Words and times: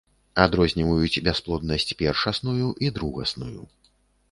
Адрозніваюць 0.45 1.21
бясплоднасць 1.27 1.95
першасную 2.01 2.73
і 2.87 2.93
другасную. 2.99 3.61